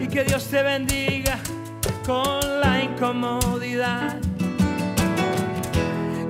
[0.00, 1.07] Y que Dios te bendiga
[2.08, 4.16] con la incomodidad.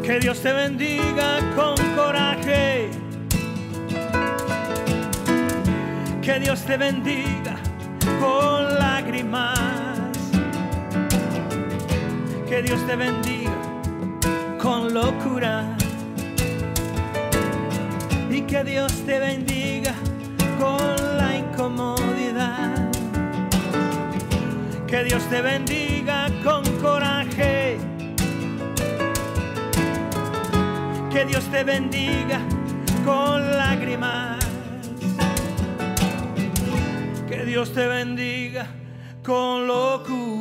[0.03, 2.91] Que Dios te bendiga con coraje.
[6.21, 7.55] Que Dios te bendiga
[8.21, 9.57] con lágrimas.
[12.49, 13.53] Que Dios te bendiga
[14.61, 15.77] con locura
[18.29, 19.95] y que Dios te bendiga
[20.59, 22.08] con la incomodidad.
[24.89, 27.77] Que Dios te bendiga con coraje.
[31.13, 32.41] Que Dios te bendiga
[33.05, 34.39] con lágrimas.
[37.29, 38.67] Que Dios te bendiga
[39.23, 40.39] con locura.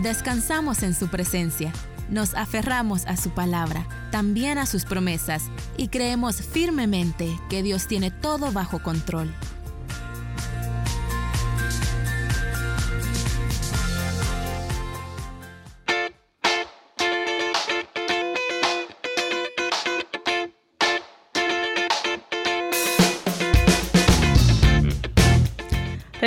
[0.00, 1.72] Descansamos en su presencia,
[2.10, 5.44] nos aferramos a su palabra, también a sus promesas,
[5.76, 9.32] y creemos firmemente que Dios tiene todo bajo control.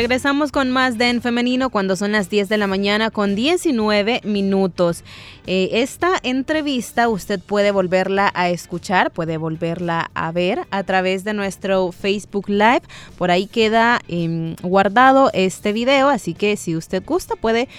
[0.04, 4.20] Regresamos con más de En Femenino cuando son las 10 de la mañana con 19
[4.26, 5.02] minutos.
[5.48, 11.34] Eh, esta entrevista usted puede volverla a escuchar, puede volverla a ver a través de
[11.34, 12.82] nuestro Facebook Live.
[13.18, 17.70] Por ahí queda em, guardado este video, así que si usted gusta puede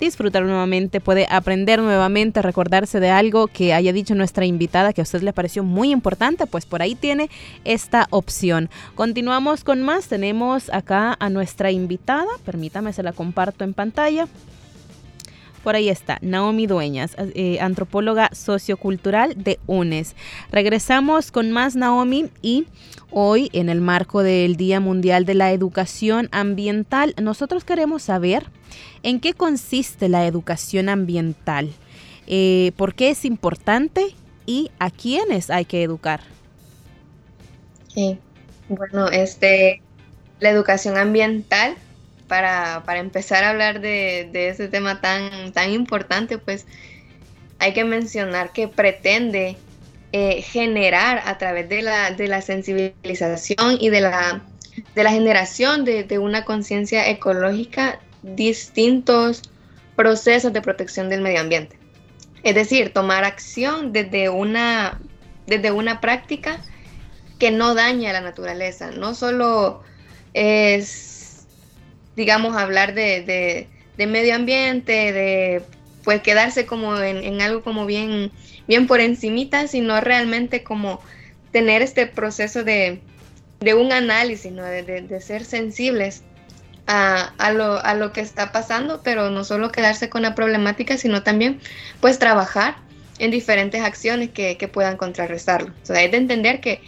[0.00, 5.04] disfrutar nuevamente, puede aprender nuevamente, recordarse de algo que haya dicho nuestra invitada que a
[5.04, 7.30] usted le pareció muy importante, pues por ahí tiene
[7.64, 8.70] esta opción.
[8.94, 14.26] Continuamos con más, tenemos acá a nuestra invitada, permítame, se la comparto en pantalla.
[15.62, 20.16] Por ahí está, Naomi Dueñas, eh, antropóloga sociocultural de UNES.
[20.50, 22.66] Regresamos con más Naomi y
[23.10, 28.46] hoy en el marco del Día Mundial de la Educación Ambiental, nosotros queremos saber
[29.02, 31.72] en qué consiste la educación ambiental,
[32.26, 34.14] eh, por qué es importante
[34.46, 36.20] y a quiénes hay que educar.
[37.94, 38.18] Sí,
[38.68, 39.82] bueno, este,
[40.38, 41.76] la educación ambiental
[42.28, 46.66] para, empezar a hablar de, ese tema tan, tan importante, pues
[47.58, 49.56] hay que mencionar que pretende
[50.12, 54.42] eh, generar a través de la, de la sensibilización y de la,
[54.94, 59.42] de la generación de, de una conciencia ecológica distintos
[59.96, 61.78] procesos de protección del medio ambiente.
[62.42, 65.00] Es decir, tomar acción desde una,
[65.46, 66.60] desde una práctica
[67.38, 68.90] que no daña a la naturaleza.
[68.90, 69.82] No solo
[70.32, 71.10] es
[72.20, 75.62] digamos, hablar de, medio ambiente, de
[76.04, 78.30] pues quedarse como en, algo como bien,
[78.66, 81.00] bien por encimita, sino realmente como
[81.50, 83.00] tener este proceso de,
[83.74, 84.62] un análisis, ¿no?
[84.64, 86.22] de, ser sensibles
[86.92, 91.22] a, lo, a, lo, que está pasando, pero no solo quedarse con la problemática, sino
[91.22, 91.60] también
[92.00, 92.76] pues trabajar
[93.18, 95.72] en diferentes acciones que, puedan contrarrestarlo.
[95.82, 96.80] O sea, es de entender que,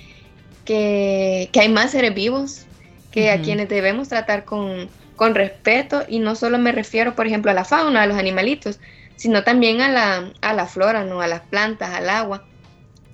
[0.64, 2.66] que, hay más seres vivos
[3.10, 7.50] que a quienes debemos tratar con, con respeto y no solo me refiero, por ejemplo,
[7.50, 8.80] a la fauna, a los animalitos,
[9.16, 11.20] sino también a la, a la flora, ¿no?
[11.20, 12.44] a las plantas, al agua.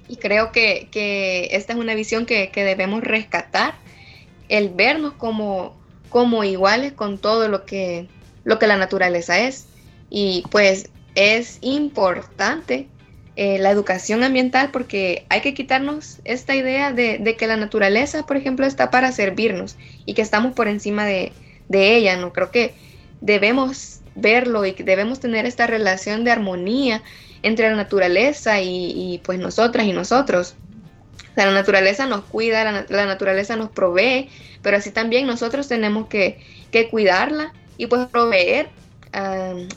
[0.09, 0.89] Y creo que,
[1.53, 3.75] esta es una visión que, debemos rescatar,
[4.49, 5.77] el vernos como,
[6.09, 8.09] como iguales con todo lo que,
[8.45, 9.67] lo que la naturaleza es.
[10.11, 12.89] Y pues es importante
[13.37, 18.27] eh, la educación ambiental porque hay que quitarnos esta idea de, de, que la naturaleza,
[18.27, 21.33] por ejemplo, está para servirnos y que estamos por encima de,
[21.69, 22.33] de ella, ¿no?
[22.33, 22.75] Creo que
[23.21, 27.03] debemos verlo y debemos tener esta relación de armonía
[27.43, 30.55] entre la naturaleza y, pues nosotras y nosotros.
[31.47, 34.29] La naturaleza nos cuida, la, naturaleza nos provee,
[34.63, 36.39] pero así también nosotros tenemos que,
[36.91, 38.69] cuidarla y pues proveer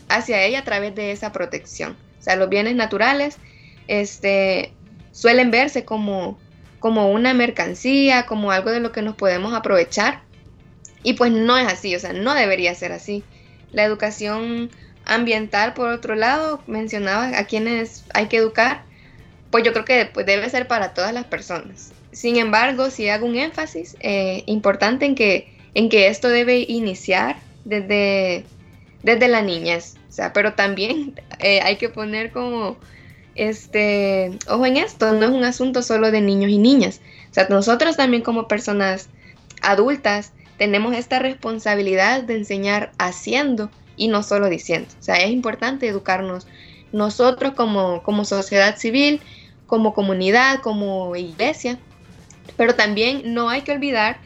[0.10, 1.96] hacia ella a través de esa protección.
[2.20, 3.38] O sea, los bienes naturales
[3.88, 4.74] este,
[5.12, 6.38] suelen verse como,
[6.80, 10.22] como una mercancía, como algo de lo que nos podemos aprovechar,
[11.04, 13.24] y pues no es así, o sea, no debería ser así.
[13.72, 14.70] La educación
[15.06, 18.84] ambiental, por otro lado, mencionaba a quienes hay que educar,
[19.52, 21.92] pues yo creo que pues, debe ser para todas las personas.
[22.12, 28.46] Sin embargo, si hago un énfasis eh, importante en que, esto debe iniciar desde,
[29.04, 32.78] desde la niñez, o sea, pero también eh, hay que poner como,
[33.36, 37.48] este, ojo en esto, no es un asunto solo de niños y niñas, o sea,
[37.50, 39.10] nosotros también como personas
[39.62, 44.88] adultas, tenemos esta responsabilidad de enseñar haciendo y no solo diciendo.
[45.00, 46.46] O sea, es importante educarnos
[46.92, 49.22] nosotros como sociedad civil,
[49.72, 51.80] como comunidad, como iglesia,
[52.58, 54.20] pero también no hay que olvidar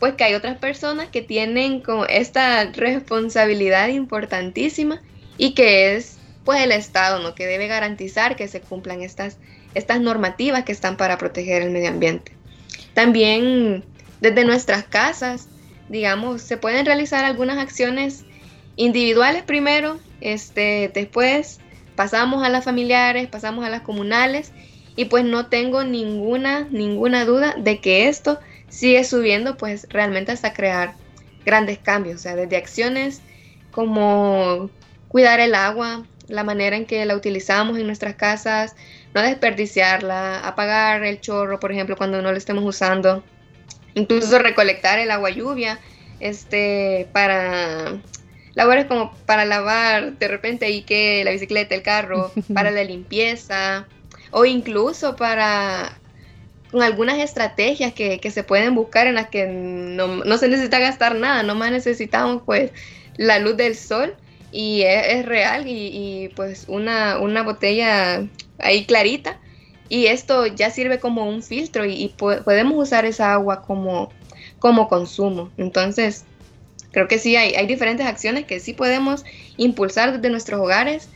[0.00, 5.00] pues que hay otras personas que tienen como esta responsabilidad importantísima
[5.36, 7.36] y que es pues el Estado, ¿no?
[7.36, 9.38] Que debe garantizar que se cumplan estas,
[9.74, 12.32] estas normativas que están para proteger el medio ambiente.
[12.92, 13.84] También
[14.20, 15.48] desde nuestras casas
[15.88, 18.24] digamos, se pueden realizar algunas acciones
[18.76, 21.60] individuales primero, este, después
[21.96, 24.52] pasamos a las familiares, pasamos a las comunales
[24.98, 30.52] y pues no tengo ninguna, ninguna duda de que esto sigue subiendo pues realmente hasta
[30.52, 30.94] crear
[31.44, 33.20] grandes cambios, o sea, desde acciones
[33.70, 34.70] como
[35.06, 38.74] cuidar el agua, la manera en que la utilizamos en nuestras casas,
[39.14, 43.22] no desperdiciarla, apagar el chorro, por ejemplo, cuando no lo estemos usando,
[43.94, 45.78] incluso recolectar el agua lluvia
[46.18, 47.98] este, para
[48.56, 53.86] labores como para lavar de repente y que la bicicleta, el carro, para la limpieza
[54.30, 55.98] o incluso para
[56.70, 61.42] con algunas estrategias que, se pueden buscar en las que no, se necesita gastar nada,
[61.42, 62.72] nomás necesitamos pues
[63.16, 64.14] la luz del sol
[64.52, 68.26] y es, real y, pues una, una botella
[68.58, 69.38] ahí clarita
[69.88, 74.12] y esto ya sirve como un filtro y, podemos usar esa agua como,
[74.58, 75.50] como consumo.
[75.56, 76.24] Entonces,
[76.92, 79.24] creo que sí, hay, hay diferentes acciones que sí podemos
[79.56, 81.08] impulsar desde nuestros hogares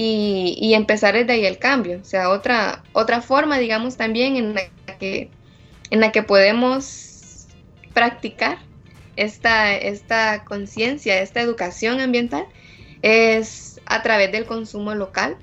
[0.00, 1.98] y, empezar desde ahí el cambio.
[2.00, 4.62] O sea, otra, otra forma, digamos, también en la
[5.00, 5.28] que,
[5.90, 7.48] en la que podemos
[7.94, 8.58] practicar
[9.16, 12.46] esta, esta conciencia, esta educación ambiental,
[13.02, 15.36] es a través del consumo local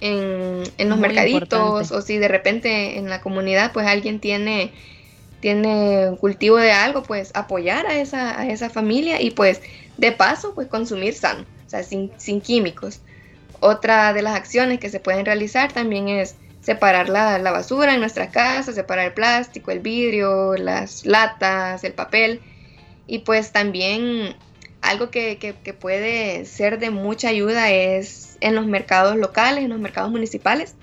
[0.00, 4.72] en, los mercaditos o si de repente en la comunidad pues alguien tiene
[5.40, 9.60] tiene cultivo de algo, pues apoyar a esa, a esa familia y pues
[9.98, 13.00] de paso pues consumir sano, o sea, sin, sin químicos.
[13.60, 18.00] Otra de las acciones que se pueden realizar también es separar la, la, basura en
[18.00, 22.40] nuestra casa, separar el plástico, el vidrio, las latas, el papel.
[23.06, 24.34] Y pues también
[24.82, 29.78] algo que, que, puede ser de mucha ayuda es en los mercados locales, en los
[29.78, 30.74] mercados municipales,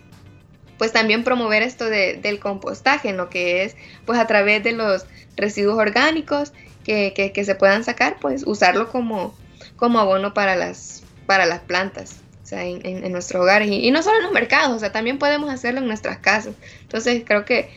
[0.77, 5.05] pues también promover esto de, del compostaje, lo que es pues a través de los
[5.35, 9.35] residuos orgánicos que, que, se puedan sacar, pues usarlo como,
[9.75, 12.22] como abono para las, para las plantas
[12.61, 15.79] en, en, nuestros hogares y, no solo en los mercados, o sea, también podemos hacerlo
[15.79, 16.53] en nuestras casas.
[16.81, 17.69] Entonces creo que,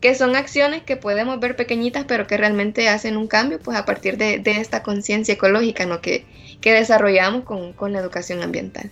[0.00, 3.84] que son acciones que podemos ver pequeñitas, pero que realmente hacen un cambio, pues a
[3.84, 6.00] partir de, de esta conciencia ecológica ¿no?
[6.00, 6.24] que,
[6.60, 8.90] que desarrollamos con, con la educación ambiental.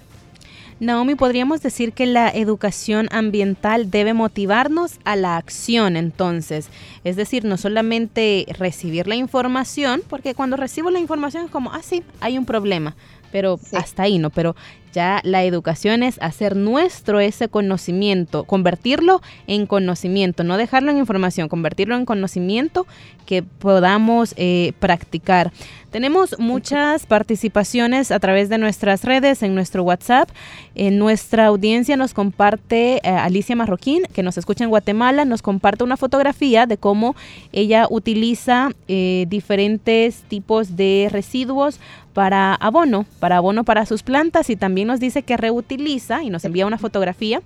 [0.81, 6.69] Naomi, podríamos decir que la educación ambiental debe motivarnos a la acción entonces.
[7.03, 11.81] Es decir, no solamente recibir la información, porque cuando recibo la información es como, ah,
[11.83, 12.95] sí, hay un problema
[13.31, 14.31] pero hasta ahí, ¿no?
[14.31, 14.55] Pero
[14.93, 21.49] ya la educación es hacer nuestro ese conocimiento, convertirlo en conocimiento, no dejarlo en información,
[21.49, 22.87] convertirlo en conocimiento
[23.27, 25.53] que podamos eh, practicar.
[25.91, 30.29] Tenemos muchas participaciones a través de nuestras redes, en nuestro WhatsApp.
[30.75, 35.85] En nuestra audiencia nos comparte eh, Alicia Marroquín, que nos escucha en Guatemala, nos comparte
[35.85, 37.17] una fotografía de cómo
[37.53, 41.81] ella utiliza eh, diferentes tipos de residuos
[42.19, 46.45] para abono, para abono para sus plantas y también nos dice que reutiliza y nos
[46.45, 47.43] envía una fotografía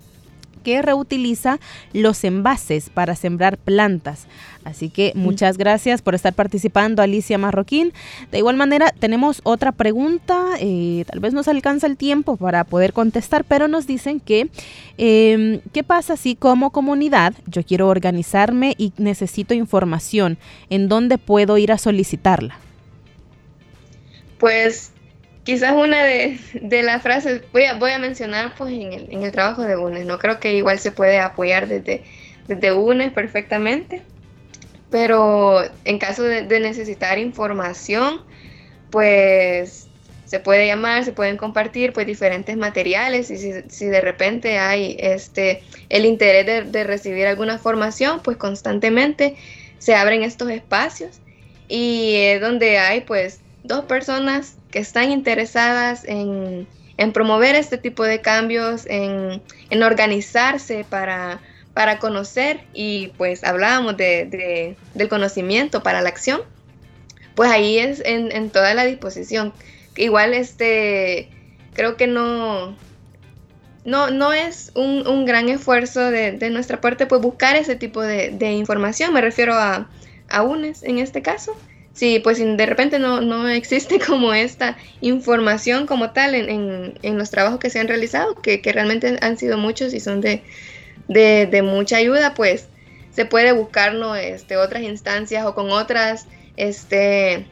[0.65, 1.61] que reutiliza
[1.93, 4.27] los envases para sembrar plantas.
[4.65, 7.93] Así que muchas gracias por estar participando, Alicia Marroquín.
[8.31, 12.95] De igual manera, tenemos otra pregunta, eh, tal vez nos alcanza el tiempo para poder
[12.95, 14.49] contestar, pero nos dicen que,
[14.97, 20.39] em, ¿qué pasa si como comunidad yo quiero organizarme y necesito información?
[20.71, 22.57] ¿En dónde puedo ir a solicitarla?
[24.43, 24.91] Pues
[25.45, 29.31] quizás una de, las frases, voy a, voy a mencionar pues en el, en el,
[29.31, 32.03] trabajo de UNES, no creo que igual se puede apoyar desde,
[32.49, 34.03] desde UNES perfectamente,
[34.91, 38.23] pero en caso de, necesitar información,
[38.91, 39.87] pues
[40.25, 44.97] se puede llamar, se pueden compartir pues diferentes materiales y si, si de repente hay
[44.99, 49.37] este el interés de, de, recibir alguna formación, pues constantemente
[49.79, 51.21] se abren estos espacios
[51.69, 56.67] y es donde hay pues dos personas que están interesadas en,
[57.13, 59.43] promover este tipo de cambios, en,
[59.83, 61.41] organizarse para,
[61.75, 66.43] para, conocer y pues hablábamos de, del conocimiento para la acción,
[67.35, 69.53] pues ahí es en, toda la disposición.
[69.97, 71.29] Igual este,
[71.75, 72.77] creo que no,
[73.85, 79.13] no, no es un, gran esfuerzo de, nuestra parte pues buscar ese tipo de, información,
[79.13, 79.89] me refiero a,
[80.29, 81.57] a UNES en este caso,
[81.95, 87.31] Sí, pues de repente no, no existe como esta información como tal en, en, los
[87.31, 90.43] trabajos que se han realizado, que, realmente han sido muchos y son de,
[91.09, 92.69] de, mucha ayuda, pues
[93.11, 96.27] se puede buscar este, otras instancias o con otras
[96.57, 97.47] este,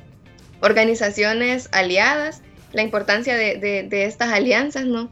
[0.61, 2.41] organizaciones aliadas,
[2.73, 5.11] la importancia de, de, estas alianzas, ¿no?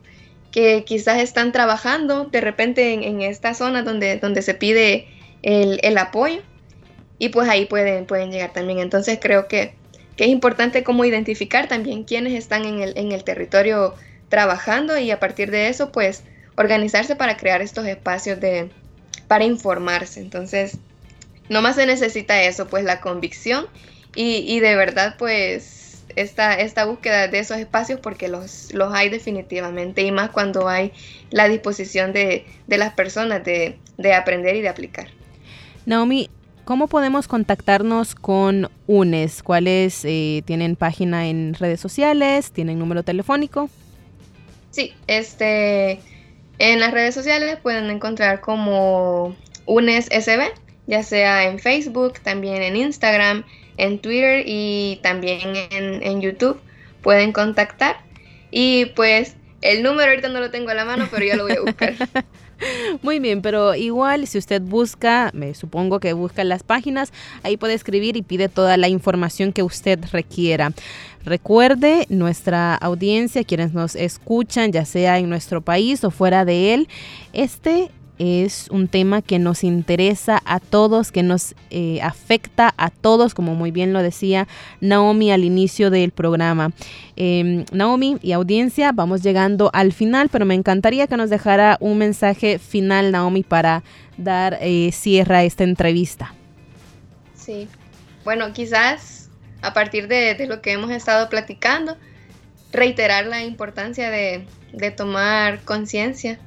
[0.53, 5.07] Que quizás están trabajando de repente en, en esta zona donde, donde se pide
[5.43, 6.41] el, el apoyo
[7.19, 8.79] y pues ahí pueden, pueden llegar también.
[8.79, 9.75] Entonces creo que,
[10.17, 13.95] es importante como identificar también quiénes están en el, en el territorio
[14.29, 16.25] trabajando y a partir de eso pues
[16.57, 18.69] organizarse para crear estos espacios de,
[19.29, 20.21] para informarse.
[20.21, 20.79] Entonces,
[21.49, 23.67] nomás se necesita eso, pues la convicción
[24.15, 30.03] y, de verdad pues esta, esta búsqueda de esos espacios porque los, los hay definitivamente
[30.03, 30.93] y más cuando hay
[31.31, 35.07] la disposición de, las personas de, de aprender y de aplicar.
[35.87, 36.29] Naomi,
[36.69, 39.43] ¿cómo podemos contactarnos con UNES?
[39.43, 42.53] ¿Cuáles eh, tienen página en redes sociales?
[42.53, 43.71] ¿Tienen número telefónico?
[44.71, 45.99] Sí, este,
[46.59, 50.43] en las redes sociales pueden encontrar como UNES SB,
[50.87, 53.45] ya sea en Facebook, también en Instagram,
[53.79, 56.61] en Twitter y también en, en YouTube.
[57.01, 57.97] Pueden contactar.
[58.51, 61.57] Y pues el número ahorita no lo tengo a la mano, pero ya lo voy
[61.57, 61.95] a buscar.
[63.03, 67.75] Muy bien, pero igual si usted busca, me supongo que busca las páginas, ahí puede
[67.75, 70.73] escribir y pide toda la información que usted requiera.
[71.25, 76.89] Recuerde, nuestra audiencia, quienes nos escuchan, ya sea en nuestro país o fuera de él,
[77.33, 83.35] este es un tema que nos interesa a todos, que nos eh, afecta a todos,
[83.35, 84.49] como muy bien lo decía
[84.81, 86.73] Naomi al inicio del programa.
[87.17, 91.99] Em, Naomi y audiencia, vamos llegando al final, pero me encantaría que nos dejara un
[91.99, 93.83] mensaje final, Naomi, para
[94.17, 96.35] dar eh, cierre a esta entrevista.
[97.35, 97.69] Sí,
[98.25, 99.31] bueno, quizás
[99.63, 101.97] a partir de, lo que hemos estado platicando,
[102.73, 106.39] reiterar la importancia de, de tomar conciencia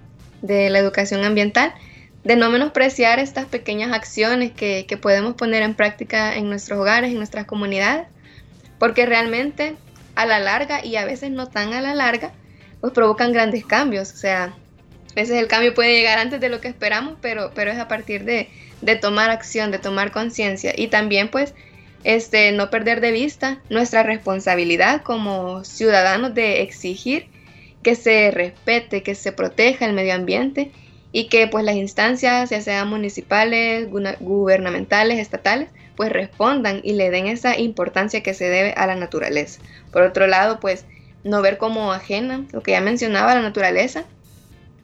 [0.42, 1.74] de la educación ambiental,
[2.24, 7.18] de no menospreciar estas pequeñas acciones que, podemos poner en práctica en nuestros hogares, en
[7.18, 8.08] nuestras comunidades,
[8.80, 9.76] porque realmente
[10.16, 12.32] a la larga y a veces no tan a la larga,
[12.80, 14.12] pues provocan grandes cambios.
[14.14, 17.72] O sea, a veces el cambio puede llegar antes de lo que esperamos, pero, pero
[17.72, 18.50] es a partir de,
[18.82, 21.54] de tomar acción, de tomar conciencia y también pues
[22.04, 27.28] este, no perder de vista nuestra responsabilidad como ciudadanos de exigir
[27.84, 30.72] que se respete, que se proteja el medio ambiente
[31.12, 37.28] y que pues las instancias, ya sean municipales, gubernamentales, estatales, pues respondan y le den
[37.28, 39.62] esa importancia que se debe a la naturaleza.
[39.92, 40.86] Por otro lado, pues
[41.24, 44.06] no ver como ajena, lo que ya mencionaba, la naturaleza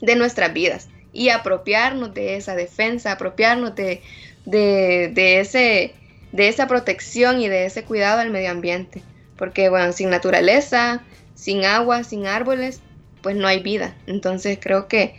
[0.02, 4.02] de nuestras vidas y apropiarnos de esa defensa, apropiarnos de,
[4.46, 5.94] de, ese,
[6.32, 9.02] de esa protección y de ese cuidado al medio ambiente.
[9.38, 12.82] Porque bueno, sin naturaleza, sin agua, sin árboles,
[13.22, 13.96] pues no hay vida.
[14.08, 15.16] Entonces creo que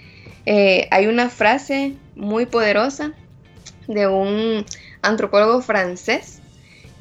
[0.47, 3.13] eh, hay una frase muy poderosa
[3.87, 4.65] de un
[5.03, 6.41] antropólogo francés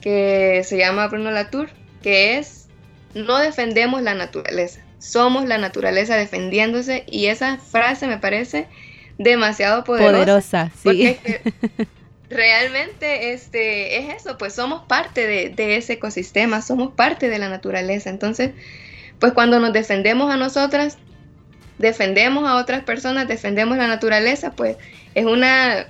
[0.01, 1.69] que se llama Bruno Latour,
[2.01, 2.67] que es,
[3.13, 8.67] no defendemos la naturaleza, somos la naturaleza defendiéndose y esa frase me parece
[9.17, 10.11] demasiado poderosa.
[10.11, 11.17] Poderosa, sí.
[12.29, 17.49] realmente este, es eso, pues somos parte de, de, ese ecosistema, somos parte de la
[17.49, 18.09] naturaleza.
[18.09, 18.51] Entonces,
[19.19, 20.97] pues cuando nos defendemos a nosotras,
[21.77, 24.77] defendemos a otras personas, defendemos la naturaleza, pues
[25.15, 25.87] es una,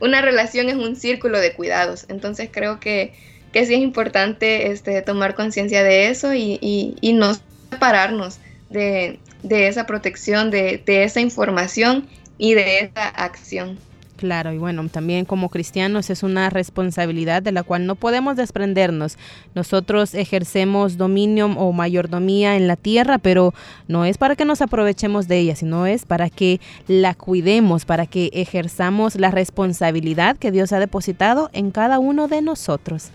[0.00, 2.06] una relación, es un círculo de cuidados.
[2.08, 3.14] Entonces creo que,
[3.52, 7.32] que sí es importante este, tomar conciencia de eso y, y, no
[7.70, 8.38] separarnos
[8.70, 12.08] de, de esa protección, de, de esa información
[12.38, 13.78] y de esa acción.
[14.16, 19.18] Claro, y bueno, también como cristianos es una responsabilidad de la cual no podemos desprendernos.
[19.56, 23.52] Nosotros ejercemos dominio o mayordomía en la tierra, pero
[23.88, 28.06] no es para que nos aprovechemos de ella, sino es para que la cuidemos, para
[28.06, 33.10] que ejerzamos la responsabilidad que Dios ha depositado en cada uno de nosotros.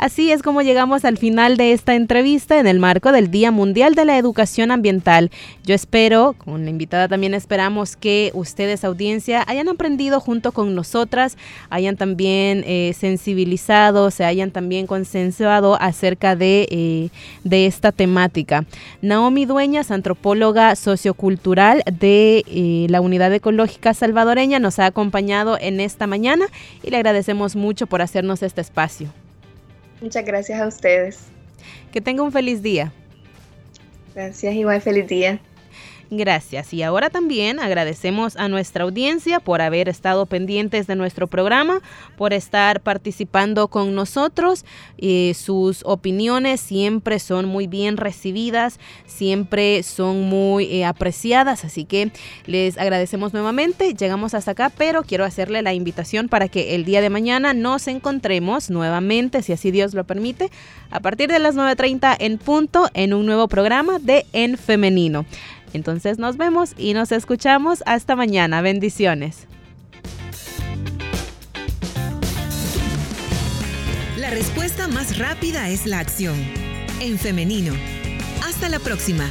[0.00, 3.94] Así es como llegamos al final de esta entrevista en el marco del Día Mundial
[3.94, 5.30] de la Educación Ambiental.
[5.62, 11.36] Yo espero, con la invitada también esperamos que ustedes, audiencia, hayan aprendido junto con nosotras,
[11.68, 17.10] hayan también eh, sensibilizado, se hayan también consensuado acerca de, eh,
[17.44, 18.64] de esta temática.
[19.02, 26.06] Naomi Dueñas, antropóloga sociocultural de eh, la Unidad Ecológica Salvadoreña, nos ha acompañado en esta
[26.06, 26.46] mañana
[26.82, 29.12] y le agradecemos mucho por hacernos este espacio.
[30.00, 31.18] Muchas gracias a ustedes.
[31.92, 32.92] Que tenga un feliz día.
[34.14, 35.40] Gracias, igual feliz día.
[36.12, 36.74] Gracias.
[36.74, 41.80] Y ahora también agradecemos a nuestra audiencia por haber estado pendientes de nuestro programa,
[42.16, 44.64] por estar participando con nosotros.
[45.34, 52.10] Sus opiniones siempre son muy bien recibidas, siempre son muy eh, apreciadas, así que
[52.44, 53.94] les agradecemos nuevamente.
[53.94, 57.86] Llegamos hasta acá, pero quiero hacerle la invitación para que el día de mañana nos
[57.86, 60.50] encontremos nuevamente, si así Dios lo permite,
[60.90, 65.24] a partir de las 9.30 en punto en un nuevo programa de En Femenino.
[65.72, 68.62] Entonces nos vemos y nos escuchamos hasta mañana.
[68.62, 69.46] Bendiciones.
[74.16, 76.36] La respuesta más rápida es la acción.
[77.00, 77.72] En femenino.
[78.44, 79.24] Hasta la próxima.